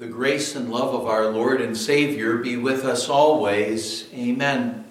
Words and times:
The 0.00 0.06
grace 0.06 0.56
and 0.56 0.72
love 0.72 0.94
of 0.94 1.06
our 1.06 1.26
Lord 1.26 1.60
and 1.60 1.76
Savior 1.76 2.38
be 2.38 2.56
with 2.56 2.86
us 2.86 3.10
always. 3.10 4.08
Amen. 4.14 4.86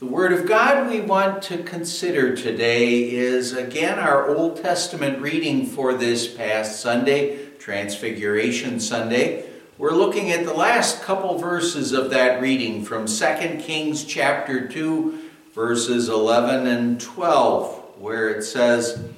The 0.00 0.04
Word 0.04 0.34
of 0.34 0.46
God 0.46 0.90
we 0.90 1.00
want 1.00 1.40
to 1.44 1.62
consider 1.62 2.36
today 2.36 3.10
is 3.10 3.54
again 3.54 3.98
our 3.98 4.28
Old 4.28 4.60
Testament 4.60 5.22
reading 5.22 5.64
for 5.64 5.94
this 5.94 6.28
past 6.28 6.80
Sunday, 6.80 7.52
Transfiguration 7.58 8.80
Sunday. 8.80 9.48
We're 9.78 9.92
looking 9.92 10.30
at 10.30 10.44
the 10.44 10.52
last 10.52 11.00
couple 11.00 11.38
verses 11.38 11.92
of 11.92 12.10
that 12.10 12.42
reading 12.42 12.84
from 12.84 13.06
2 13.06 13.60
Kings 13.62 14.04
chapter 14.04 14.68
2, 14.68 15.20
verses 15.54 16.10
11 16.10 16.66
and 16.66 17.00
12, 17.00 17.94
where 17.98 18.28
it 18.28 18.42
says, 18.42 19.08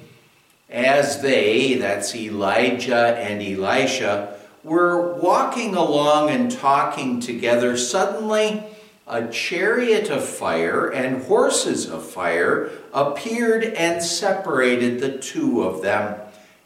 As 0.69 1.21
they, 1.21 1.73
that's 1.73 2.15
Elijah 2.15 3.17
and 3.17 3.41
Elisha, 3.41 4.36
were 4.67 5.13
walking 5.15 5.75
along 5.75 6.29
and 6.29 6.51
talking 6.51 7.19
together, 7.21 7.77
suddenly 7.77 8.63
a 9.07 9.25
chariot 9.27 10.09
of 10.09 10.23
fire 10.23 10.89
and 10.89 11.23
horses 11.23 11.89
of 11.89 12.05
fire 12.05 12.69
appeared 12.93 13.63
and 13.63 14.03
separated 14.03 14.99
the 14.99 15.17
two 15.17 15.63
of 15.63 15.81
them. 15.81 16.19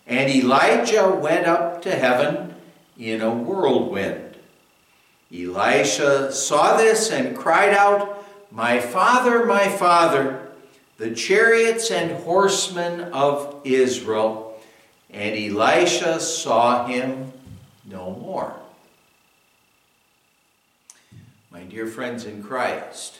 And 0.07 0.29
Elijah 0.29 1.09
went 1.09 1.45
up 1.45 1.83
to 1.83 1.95
heaven 1.95 2.55
in 2.97 3.21
a 3.21 3.33
whirlwind. 3.33 4.37
Elisha 5.31 6.31
saw 6.31 6.75
this 6.77 7.11
and 7.11 7.37
cried 7.37 7.73
out, 7.73 8.25
My 8.51 8.79
father, 8.79 9.45
my 9.45 9.69
father, 9.69 10.49
the 10.97 11.11
chariots 11.11 11.91
and 11.91 12.11
horsemen 12.23 13.01
of 13.13 13.61
Israel. 13.63 14.59
And 15.11 15.35
Elisha 15.35 16.19
saw 16.19 16.87
him 16.87 17.31
no 17.85 18.11
more. 18.11 18.55
My 21.51 21.63
dear 21.63 21.87
friends 21.87 22.25
in 22.25 22.41
Christ, 22.41 23.19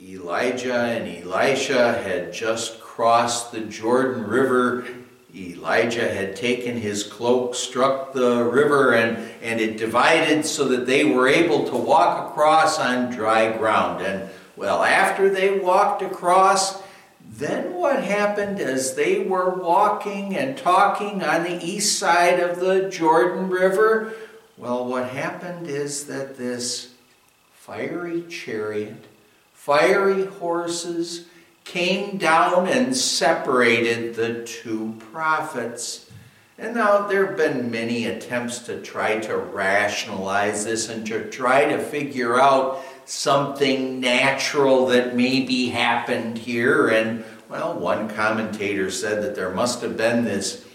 Elijah 0.00 0.78
and 0.78 1.24
Elisha 1.24 1.94
had 2.02 2.32
just 2.32 2.80
crossed 2.80 3.50
the 3.50 3.60
Jordan 3.60 4.26
River. 4.26 4.86
Elijah 5.34 6.12
had 6.12 6.36
taken 6.36 6.76
his 6.76 7.02
cloak, 7.02 7.54
struck 7.54 8.12
the 8.12 8.44
river, 8.44 8.94
and, 8.94 9.16
and 9.42 9.60
it 9.60 9.76
divided 9.76 10.44
so 10.44 10.68
that 10.68 10.86
they 10.86 11.04
were 11.04 11.28
able 11.28 11.64
to 11.64 11.76
walk 11.76 12.30
across 12.30 12.78
on 12.78 13.10
dry 13.10 13.56
ground. 13.56 14.04
And 14.04 14.28
well, 14.56 14.82
after 14.82 15.28
they 15.28 15.58
walked 15.58 16.02
across, 16.02 16.82
then 17.38 17.72
what 17.74 18.02
happened 18.02 18.58
as 18.58 18.94
they 18.94 19.20
were 19.20 19.50
walking 19.50 20.36
and 20.36 20.58
talking 20.58 21.22
on 21.22 21.44
the 21.44 21.64
east 21.64 21.96
side 21.96 22.40
of 22.40 22.58
the 22.58 22.88
Jordan 22.90 23.48
River? 23.48 24.12
Well, 24.56 24.84
what 24.84 25.10
happened 25.10 25.68
is 25.68 26.06
that 26.06 26.36
this 26.36 26.94
fiery 27.54 28.22
chariot, 28.22 29.04
fiery 29.52 30.26
horses, 30.26 31.26
came 31.62 32.16
down 32.16 32.66
and 32.66 32.96
separated 32.96 34.16
the 34.16 34.42
two 34.42 34.96
prophets. 35.12 36.10
And 36.58 36.74
now 36.74 37.06
there 37.06 37.26
have 37.26 37.36
been 37.36 37.70
many 37.70 38.06
attempts 38.06 38.60
to 38.60 38.80
try 38.80 39.20
to 39.20 39.36
rationalize 39.36 40.64
this 40.64 40.88
and 40.88 41.06
to 41.06 41.30
try 41.30 41.66
to 41.66 41.78
figure 41.78 42.40
out 42.40 42.82
something 43.08 44.00
natural 44.00 44.86
that 44.86 45.16
maybe 45.16 45.68
happened 45.70 46.36
here. 46.36 46.88
And, 46.88 47.24
well, 47.48 47.74
one 47.74 48.08
commentator 48.08 48.90
said 48.90 49.22
that 49.22 49.34
there 49.34 49.50
must 49.50 49.80
have 49.80 49.96
been 49.96 50.24
this 50.24 50.66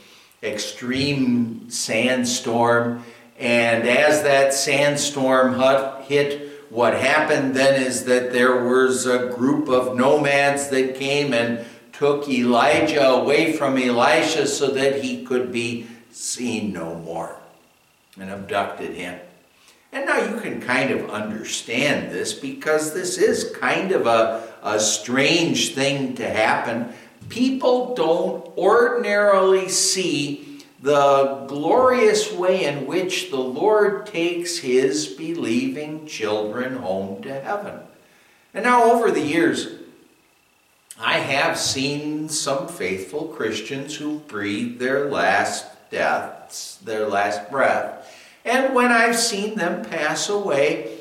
extreme 0.42 1.70
sandstorm. 1.70 3.04
And 3.40 3.88
as 3.88 4.24
that 4.24 4.54
sandstorm 4.54 5.60
hit, 6.04 6.72
what 6.72 6.96
happened 6.96 7.56
then 7.56 7.80
is 7.82 8.06
that 8.06 8.34
there 8.34 8.64
was 8.66 9.06
a 9.06 9.28
group 9.30 9.70
of 9.70 9.96
nomads 9.96 10.70
that 10.70 10.96
came 10.96 11.34
and 11.34 11.64
took 11.92 12.28
Elijah 12.28 13.10
away 13.10 13.54
from 13.54 13.78
Elisha 13.78 14.48
so 14.48 14.72
that 14.72 15.04
he 15.04 15.24
could 15.24 15.52
be 15.52 15.86
seen 16.12 16.74
no 16.74 16.96
more 16.96 17.38
and 18.20 18.32
abducted 18.32 18.96
him. 18.96 19.20
And 19.94 20.08
now 20.08 20.18
you 20.18 20.42
can 20.42 20.60
kind 20.60 20.90
of 20.90 21.12
understand 21.12 22.12
this 22.12 22.34
because 22.34 22.96
this 22.96 23.20
is 23.20 23.56
kind 23.58 23.92
of 23.92 24.08
a, 24.08 24.52
a 24.64 24.80
strange 24.80 25.76
thing 25.76 26.16
to 26.16 26.28
happen. 26.28 26.92
People 27.30 27.94
don't 27.94 28.58
ordinarily 28.58 29.70
see 29.70 30.64
the 30.82 31.46
glorious 31.48 32.34
way 32.34 32.66
in 32.66 32.88
which 32.88 33.30
the 33.30 33.38
Lord 33.38 34.08
takes 34.08 34.58
his 34.58 35.06
believing 35.06 36.08
children 36.08 36.78
home 36.78 37.22
to 37.22 37.42
heaven. 37.42 37.80
And 38.56 38.64
now, 38.64 38.92
over 38.92 39.12
the 39.12 39.22
years, 39.22 39.68
I 41.00 41.20
have 41.20 41.56
seen 41.58 42.30
some 42.30 42.68
faithful 42.68 43.26
Christians 43.28 43.96
who 43.96 44.20
breathed 44.20 44.80
their 44.80 45.10
last 45.10 45.68
deaths, 45.92 46.78
their 46.78 47.08
last 47.08 47.52
breath 47.52 47.93
and 48.46 48.74
when 48.74 48.92
I've 48.92 49.16
seen 49.16 49.56
them 49.56 49.86
pass 49.86 50.30
away, 50.30 50.98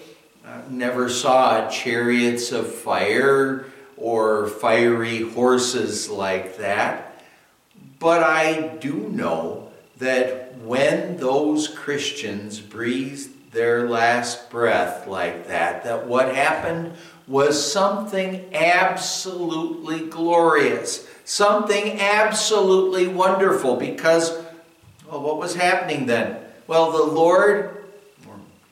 I 0.47 0.60
never 0.69 1.08
saw 1.08 1.69
chariots 1.69 2.53
of 2.53 2.72
fire 2.72 3.66
or 3.97 4.48
fiery 4.48 5.22
horses 5.22 6.08
like 6.08 6.58
that. 6.58 7.22
But 7.98 8.22
I 8.22 8.76
do 8.80 9.08
know 9.08 9.70
that 9.98 10.56
when 10.58 11.16
those 11.16 11.69
Christians 11.69 12.60
breathed 12.60 13.53
their 13.53 13.88
last 13.88 14.50
breath 14.50 15.06
like 15.06 15.47
that, 15.48 15.84
that 15.84 16.06
what 16.06 16.34
happened 16.34 16.94
was 17.28 17.72
something 17.72 18.53
absolutely 18.54 20.06
glorious, 20.09 21.06
something 21.24 22.00
absolutely 22.00 23.06
wonderful, 23.06 23.76
because 23.76 24.32
well, 25.09 25.22
what 25.22 25.38
was 25.38 25.54
happening 25.54 26.06
then? 26.06 26.36
Well, 26.66 26.92
the 26.92 27.12
Lord 27.12 27.84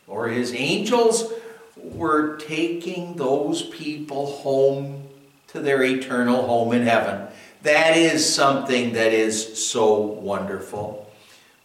or 0.06 0.28
his 0.28 0.52
angels 0.52 1.32
were 1.76 2.36
taking 2.36 3.14
those 3.14 3.62
people 3.62 4.26
home 4.26 5.08
to 5.48 5.60
their 5.60 5.82
eternal 5.82 6.46
home 6.46 6.72
in 6.72 6.82
heaven. 6.82 7.28
That 7.62 7.96
is 7.96 8.32
something 8.32 8.94
that 8.94 9.12
is 9.12 9.68
so 9.68 10.00
wonderful. 10.00 11.10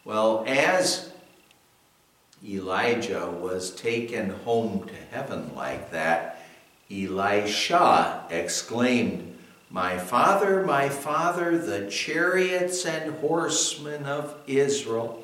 Well, 0.03 0.43
as 0.47 1.11
Elijah 2.47 3.29
was 3.29 3.71
taken 3.71 4.29
home 4.29 4.87
to 4.87 4.93
heaven 5.11 5.55
like 5.55 5.91
that, 5.91 6.43
Elisha 6.91 8.23
exclaimed, 8.29 9.35
My 9.71 9.97
father, 9.97 10.63
my 10.63 10.89
father, 10.89 11.57
the 11.57 11.89
chariots 11.89 12.85
and 12.85 13.15
horsemen 13.15 14.05
of 14.05 14.35
Israel. 14.45 15.23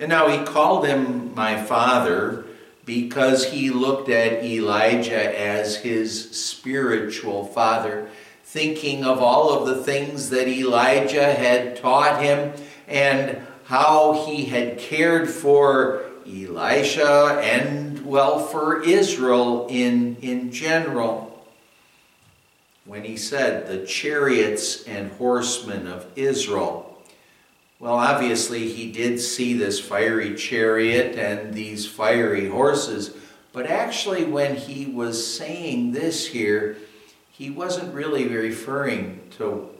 And 0.00 0.08
now 0.08 0.28
he 0.28 0.42
called 0.44 0.86
him 0.86 1.34
my 1.34 1.62
father 1.62 2.46
because 2.86 3.44
he 3.44 3.68
looked 3.68 4.08
at 4.08 4.42
Elijah 4.42 5.38
as 5.38 5.76
his 5.76 6.30
spiritual 6.30 7.44
father, 7.44 8.08
thinking 8.42 9.04
of 9.04 9.20
all 9.20 9.50
of 9.50 9.68
the 9.68 9.84
things 9.84 10.30
that 10.30 10.48
Elijah 10.48 11.34
had 11.34 11.76
taught 11.76 12.22
him 12.22 12.54
and 12.88 13.46
how 13.64 14.24
he 14.26 14.46
had 14.46 14.78
cared 14.78 15.28
for 15.28 16.02
Elisha 16.26 17.38
and, 17.44 18.04
well, 18.06 18.38
for 18.38 18.82
Israel 18.82 19.66
in, 19.68 20.16
in 20.22 20.50
general. 20.50 21.44
When 22.86 23.04
he 23.04 23.18
said, 23.18 23.68
the 23.68 23.86
chariots 23.86 24.82
and 24.84 25.12
horsemen 25.12 25.86
of 25.86 26.06
Israel, 26.16 26.89
well, 27.80 27.94
obviously, 27.94 28.68
he 28.68 28.92
did 28.92 29.18
see 29.18 29.54
this 29.54 29.80
fiery 29.80 30.34
chariot 30.34 31.16
and 31.18 31.54
these 31.54 31.86
fiery 31.86 32.46
horses, 32.46 33.14
but 33.54 33.66
actually, 33.66 34.24
when 34.24 34.54
he 34.54 34.84
was 34.84 35.34
saying 35.34 35.92
this 35.92 36.26
here, 36.26 36.76
he 37.30 37.48
wasn't 37.48 37.94
really 37.94 38.28
referring 38.28 39.22
to 39.38 39.70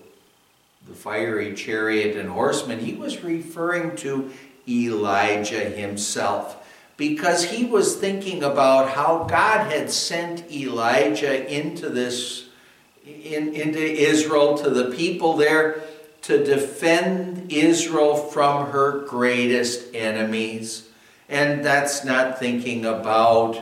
the 0.88 0.94
fiery 0.94 1.52
chariot 1.54 2.16
and 2.16 2.30
horsemen. 2.30 2.78
He 2.78 2.94
was 2.94 3.22
referring 3.22 3.96
to 3.96 4.30
Elijah 4.66 5.68
himself 5.68 6.56
because 6.96 7.44
he 7.44 7.66
was 7.66 7.96
thinking 7.96 8.42
about 8.42 8.92
how 8.92 9.24
God 9.24 9.70
had 9.70 9.90
sent 9.90 10.50
Elijah 10.50 11.46
into 11.54 11.90
this 11.90 12.46
in, 13.04 13.54
into 13.54 13.80
Israel 13.80 14.56
to 14.58 14.70
the 14.70 14.94
people 14.96 15.36
there 15.36 15.82
to 16.22 16.44
defend 16.44 17.50
Israel 17.52 18.14
from 18.16 18.70
her 18.72 19.04
greatest 19.06 19.94
enemies. 19.94 20.88
And 21.28 21.64
that's 21.64 22.04
not 22.04 22.38
thinking 22.38 22.84
about, 22.84 23.58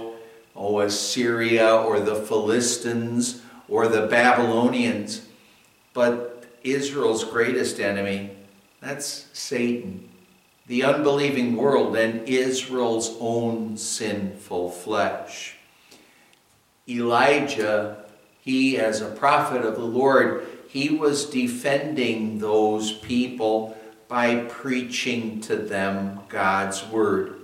oh, 0.56 0.80
Assyria 0.80 1.76
or 1.76 2.00
the 2.00 2.16
Philistines 2.16 3.42
or 3.68 3.86
the 3.88 4.06
Babylonians, 4.06 5.22
but 5.92 6.46
Israel's 6.64 7.24
greatest 7.24 7.78
enemy, 7.78 8.30
that's 8.80 9.26
Satan. 9.32 10.08
the 10.68 10.84
unbelieving 10.84 11.56
world 11.56 11.96
and 11.96 12.28
Israel's 12.28 13.16
own 13.20 13.76
sinful 13.76 14.70
flesh. 14.70 15.56
Elijah, 16.86 18.04
he 18.42 18.78
as 18.78 19.00
a 19.00 19.10
prophet 19.10 19.62
of 19.64 19.76
the 19.76 19.82
Lord, 19.82 20.46
he 20.68 20.90
was 20.90 21.26
defending 21.26 22.38
those 22.38 22.92
people 22.92 23.76
by 24.06 24.36
preaching 24.36 25.40
to 25.40 25.56
them 25.56 26.20
God's 26.28 26.86
word. 26.88 27.34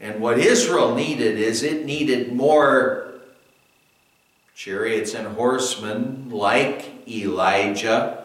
And 0.00 0.20
what 0.20 0.38
Israel 0.38 0.94
needed 0.94 1.38
is 1.38 1.62
it 1.62 1.84
needed 1.84 2.32
more 2.32 3.14
chariots 4.54 5.14
and 5.14 5.26
horsemen 5.28 6.30
like 6.30 7.08
Elijah, 7.08 8.24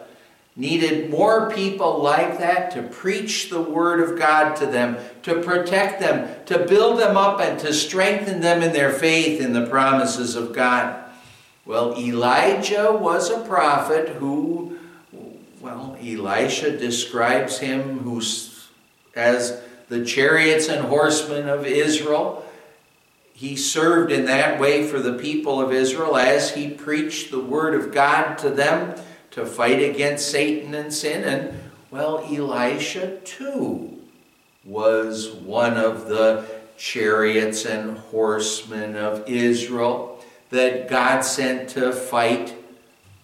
needed 0.54 1.10
more 1.10 1.50
people 1.50 1.98
like 2.02 2.38
that 2.38 2.70
to 2.70 2.82
preach 2.82 3.50
the 3.50 3.60
word 3.60 4.00
of 4.00 4.18
God 4.18 4.54
to 4.56 4.66
them, 4.66 4.96
to 5.22 5.42
protect 5.42 6.00
them, 6.00 6.44
to 6.46 6.58
build 6.66 6.98
them 6.98 7.16
up, 7.16 7.40
and 7.40 7.58
to 7.60 7.72
strengthen 7.72 8.40
them 8.40 8.62
in 8.62 8.72
their 8.72 8.92
faith 8.92 9.40
in 9.40 9.52
the 9.52 9.66
promises 9.66 10.34
of 10.34 10.54
God. 10.54 11.05
Well, 11.66 11.98
Elijah 11.98 12.92
was 12.92 13.28
a 13.28 13.40
prophet 13.40 14.10
who, 14.10 14.78
well, 15.60 15.96
Elisha 16.00 16.78
describes 16.78 17.58
him 17.58 17.98
who's, 17.98 18.68
as 19.16 19.60
the 19.88 20.04
chariots 20.04 20.68
and 20.68 20.86
horsemen 20.86 21.48
of 21.48 21.66
Israel. 21.66 22.44
He 23.34 23.56
served 23.56 24.12
in 24.12 24.26
that 24.26 24.60
way 24.60 24.86
for 24.86 25.00
the 25.00 25.14
people 25.14 25.60
of 25.60 25.72
Israel 25.72 26.16
as 26.16 26.54
he 26.54 26.70
preached 26.70 27.32
the 27.32 27.40
word 27.40 27.74
of 27.74 27.92
God 27.92 28.36
to 28.38 28.50
them 28.50 28.94
to 29.32 29.44
fight 29.44 29.82
against 29.82 30.30
Satan 30.30 30.72
and 30.72 30.94
sin. 30.94 31.24
And, 31.24 31.60
well, 31.90 32.24
Elisha 32.30 33.18
too 33.24 33.98
was 34.64 35.32
one 35.32 35.76
of 35.76 36.06
the 36.06 36.46
chariots 36.76 37.64
and 37.64 37.98
horsemen 37.98 38.94
of 38.96 39.28
Israel 39.28 40.15
that 40.50 40.88
God 40.88 41.20
sent 41.20 41.70
to 41.70 41.92
fight 41.92 42.54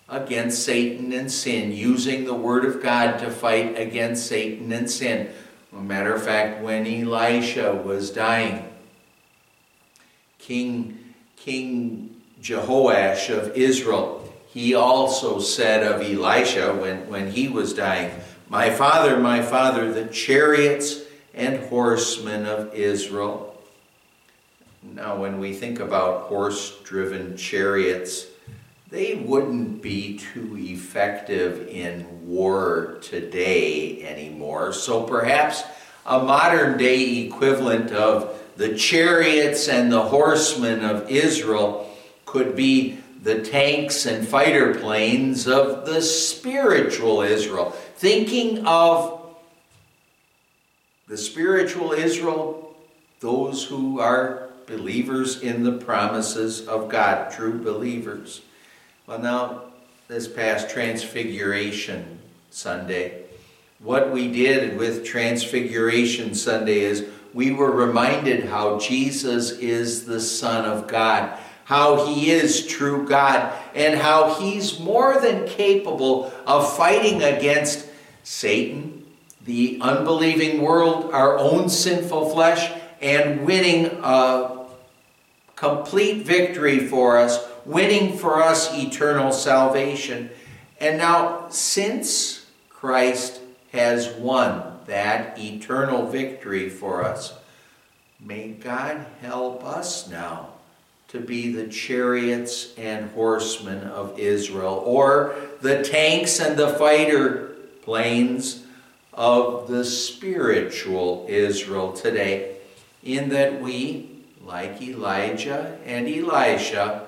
against 0.09 0.65
Satan 0.65 1.13
and 1.13 1.31
sin, 1.31 1.73
using 1.73 2.25
the 2.25 2.35
Word 2.35 2.65
of 2.65 2.83
God 2.83 3.19
to 3.19 3.31
fight 3.31 3.79
against 3.79 4.27
Satan 4.27 4.71
and 4.73 4.91
sin. 4.91 5.31
Matter 5.73 6.15
of 6.15 6.23
fact, 6.23 6.63
when 6.63 6.87
Elisha 6.87 7.75
was 7.75 8.11
dying, 8.11 8.69
King, 10.39 10.99
King 11.37 12.21
Jehoash 12.43 13.31
of 13.31 13.57
Israel, 13.57 14.19
he 14.47 14.75
also 14.75 15.41
said 15.41 15.83
of 15.83 16.03
Elisha 16.03 16.75
when, 16.75 17.09
when 17.09 17.31
he 17.31 17.49
was 17.49 17.73
dying, 17.73 18.11
My 18.51 18.69
father, 18.69 19.19
my 19.19 19.41
father, 19.41 19.91
the 19.91 20.07
chariots 20.09 21.01
and 21.33 21.65
horsemen 21.69 22.45
of 22.45 22.75
Israel 22.75 23.52
now, 24.83 25.17
when 25.17 25.39
we 25.39 25.55
think 25.55 25.79
about 25.79 26.23
horse 26.23 26.79
driven 26.83 27.37
chariots, 27.37 28.27
they 28.91 29.15
wouldn't 29.15 29.81
be 29.81 30.19
too 30.19 30.57
effective 30.59 31.69
in 31.69 32.27
war 32.27 32.99
today 33.01 34.05
anymore. 34.05 34.73
So 34.73 35.05
perhaps 35.05 35.63
a 36.05 36.23
modern 36.23 36.79
day 36.79 37.21
equivalent 37.21 37.93
of 37.93 38.39
the 38.57 38.75
chariots 38.75 39.69
and 39.69 39.91
the 39.91 40.03
horsemen 40.03 40.85
of 40.85 41.11
Israel 41.11 41.89
could 42.27 42.57
be 42.57 42.99
the 43.23 43.41
tanks 43.41 44.05
and 44.05 44.27
fighter 44.27 44.75
planes 44.75 45.47
of 45.47 45.87
the 45.87 46.03
spiritual 46.03 47.23
Israel. 47.23 47.71
Thinking 47.97 48.67
of 48.67 49.21
the 51.07 51.17
spiritual 51.17 51.93
Israel, 51.93 52.77
those 53.21 53.65
who 53.65 54.01
are 54.01 54.42
believers 54.73 55.43
in 55.43 55.63
the 55.65 55.73
promises 55.73 56.67
of 56.67 56.89
God, 56.89 57.31
true 57.31 57.63
believers. 57.63 58.41
Well, 59.07 59.19
now, 59.19 59.65
this 60.09 60.27
past 60.27 60.71
Transfiguration 60.71 62.19
Sunday, 62.51 63.25
what 63.81 64.11
we 64.11 64.33
did 64.33 64.79
with 64.79 65.05
Transfiguration 65.05 66.35
Sunday 66.35 66.81
is 66.81 67.05
we 67.35 67.53
were 67.53 67.71
reminded 67.71 68.47
how 68.47 68.79
Jesus 68.79 69.51
is 69.51 70.07
the 70.07 70.21
Son 70.21 70.65
of 70.65 70.87
God, 70.89 71.39
how 71.65 72.07
he 72.07 72.31
is 72.31 72.67
true 72.67 73.07
God, 73.07 73.53
and 73.75 73.99
how 73.99 74.35
he's 74.41 74.81
more 74.81 75.21
than 75.21 75.47
capable 75.47 76.33
of 76.47 76.77
fighting 76.77 77.23
against 77.23 77.87
Satan, 78.25 79.05
the 79.45 79.79
unbelieving 79.83 80.63
world, 80.63 81.11
our 81.13 81.39
own 81.39 81.69
sinful 81.69 82.31
flesh, 82.31 82.73
and 83.03 83.45
winning 83.45 83.87
a 84.03 84.52
complete 85.63 86.27
victory 86.27 86.81
for 86.89 87.17
us, 87.17 87.47
winning 87.65 88.19
for 88.19 88.43
us 88.43 88.77
eternal 88.77 89.31
salvation. 89.31 90.29
And 90.81 90.99
now, 90.99 91.47
since 91.51 92.47
Christ 92.69 93.41
has 93.71 94.09
won 94.15 94.81
that 94.87 95.39
eternal 95.39 96.07
victory 96.07 96.69
for 96.69 97.05
us, 97.05 97.33
may 98.19 98.49
God 98.49 99.07
help 99.21 99.63
us 99.63 100.11
now 100.11 100.49
to 101.07 101.21
be 101.21 101.53
the 101.53 101.69
chariots 101.69 102.77
and 102.77 103.09
horsemen 103.13 103.85
of 103.85 104.19
Israel, 104.19 104.83
or 104.85 105.37
the 105.61 105.85
tanks 105.85 106.41
and 106.41 106.57
the 106.57 106.71
fighter 106.71 107.53
planes 107.83 108.65
of 109.13 109.69
the 109.69 109.85
spiritual 109.85 111.25
Israel 111.29 111.93
today 111.93 112.57
in 113.05 113.29
that 113.29 113.61
we, 113.61 114.12
like 114.45 114.81
Elijah 114.83 115.79
and 115.85 116.09
Elisha, 116.09 117.07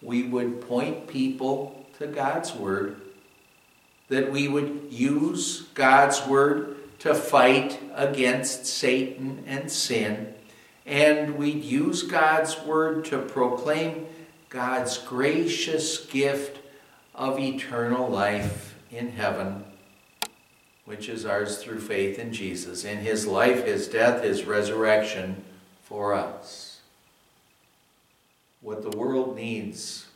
we 0.00 0.24
would 0.24 0.60
point 0.62 1.06
people 1.06 1.86
to 1.98 2.06
God's 2.06 2.54
Word, 2.54 3.00
that 4.08 4.32
we 4.32 4.48
would 4.48 4.88
use 4.90 5.62
God's 5.74 6.26
Word 6.26 6.76
to 7.00 7.14
fight 7.14 7.80
against 7.94 8.66
Satan 8.66 9.44
and 9.46 9.70
sin, 9.70 10.34
and 10.84 11.36
we'd 11.36 11.64
use 11.64 12.02
God's 12.02 12.60
Word 12.62 13.04
to 13.06 13.18
proclaim 13.18 14.06
God's 14.48 14.98
gracious 14.98 16.04
gift 16.06 16.58
of 17.14 17.38
eternal 17.38 18.08
life 18.08 18.74
in 18.90 19.12
heaven 19.12 19.64
which 20.84 21.08
is 21.08 21.24
ours 21.24 21.58
through 21.58 21.80
faith 21.80 22.18
in 22.18 22.32
Jesus, 22.32 22.84
in 22.84 22.98
his 22.98 23.26
life, 23.26 23.64
his 23.64 23.88
death, 23.88 24.22
his 24.22 24.44
resurrection 24.44 25.42
for 25.84 26.12
us. 26.12 26.71
What 28.62 28.82
the 28.82 28.96
world 28.96 29.36
needs 29.36 30.06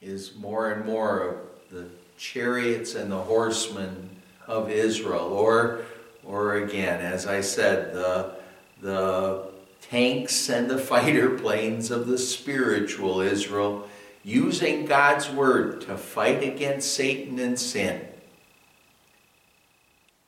is 0.00 0.34
more 0.36 0.72
and 0.72 0.86
more 0.86 1.20
of 1.20 1.36
the 1.70 1.86
chariots 2.16 2.94
and 2.94 3.12
the 3.12 3.18
horsemen 3.18 4.08
of 4.46 4.70
Israel, 4.70 5.32
or, 5.32 5.82
or 6.24 6.56
again, 6.56 7.00
as 7.00 7.26
I 7.26 7.42
said, 7.42 7.92
the, 7.92 8.36
the 8.80 9.50
tanks 9.82 10.48
and 10.48 10.70
the 10.70 10.78
fighter 10.92 11.30
planes 11.30 11.90
of 11.90 12.06
the 12.06 12.18
spiritual 12.18 13.20
Israel, 13.20 13.88
using 14.24 14.86
God's 14.86 15.28
word 15.30 15.82
to 15.82 15.96
fight 15.96 16.42
against 16.42 16.94
Satan 16.94 17.38
and 17.38 17.58
sin 17.58 18.06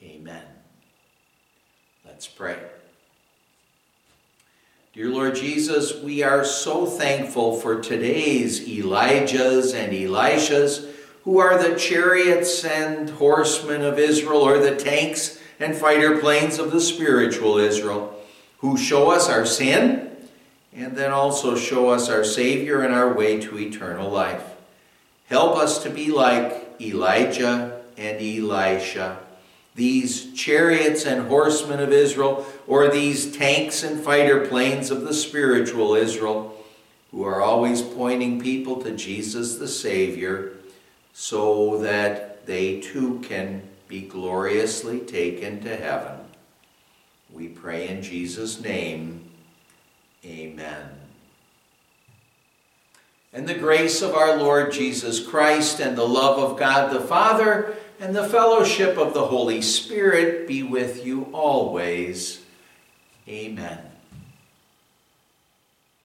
Amen. 0.02 0.42
Let's 2.04 2.26
pray. 2.26 2.58
Dear 4.92 5.08
Lord 5.08 5.37
Jesus, 5.37 5.99
we 6.02 6.22
are 6.22 6.44
so 6.44 6.84
thankful 6.84 7.58
for 7.58 7.80
today's 7.80 8.68
Elijahs 8.68 9.75
and 9.75 9.90
Elishas, 9.90 10.87
who 11.25 11.38
are 11.38 11.56
the 11.56 11.78
chariots 11.78 12.62
and 12.62 13.08
horsemen 13.08 13.80
of 13.80 13.99
Israel, 13.99 14.42
or 14.42 14.58
the 14.58 14.76
tanks 14.76 15.40
and 15.58 15.75
fighter 15.75 16.18
planes 16.18 16.58
of 16.58 16.72
the 16.72 16.80
spiritual 16.80 17.56
Israel, 17.56 18.14
who 18.58 18.76
show 18.76 19.11
us 19.11 19.30
our 19.30 19.46
sin 19.46 20.14
and 20.75 20.94
then 20.94 21.11
also 21.11 21.56
show 21.56 21.88
us 21.88 22.11
our 22.11 22.22
Savior 22.22 22.82
and 22.82 22.92
our 22.92 23.14
way 23.14 23.40
to 23.40 23.58
eternal 23.58 24.11
life. 24.11 24.44
Help 25.30 25.56
us 25.56 25.82
to 25.84 25.88
be 25.88 26.11
like 26.11 26.70
Elijah 26.82 27.80
and 27.96 28.20
Elisha 28.20 29.20
these 29.75 30.33
chariots 30.35 31.07
and 31.07 31.29
horsemen 31.29 31.81
of 31.81 31.93
Israel, 31.93 32.47
or 32.67 32.88
these 32.88 33.35
tanks 33.37 33.83
and 33.83 34.00
fighter 34.00 34.47
planes 34.47 34.91
of 34.91 35.02
the 35.02 35.14
spiritual 35.14 35.95
Israel, 35.95 36.55
who 37.11 37.25
are 37.25 37.41
always 37.41 37.83
pointing 37.83 38.41
people 38.41 38.83
to 38.83 38.93
Jesus 38.93 39.57
the 39.57 39.69
Savior, 39.69 40.52
so 41.14 41.79
that 41.79 42.47
they 42.47 42.81
too 42.81 43.21
can 43.21 43.62
be 43.88 44.02
gloriously 44.02 45.00
taken 45.00 45.61
to 45.62 45.76
heaven. 45.76 46.19
We 47.33 47.49
pray 47.49 47.88
in 47.88 48.02
Jesus' 48.02 48.61
name. 48.61 49.31
Amen. 50.25 50.88
And 53.33 53.49
the 53.49 53.55
grace 53.55 54.02
of 54.02 54.14
our 54.14 54.37
Lord 54.37 54.73
Jesus 54.73 55.26
Christ 55.26 55.81
and 55.81 55.97
the 55.97 56.07
love 56.07 56.38
of 56.38 56.59
God 56.59 56.93
the 56.93 57.00
Father 57.00 57.76
and 58.02 58.16
the 58.16 58.28
fellowship 58.28 58.99
of 58.99 59.14
the 59.14 59.26
Holy 59.26 59.62
Spirit 59.62 60.49
be 60.49 60.64
with 60.64 61.06
you 61.06 61.28
always. 61.32 62.42
Amen. 63.28 63.91